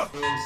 [0.00, 0.40] What?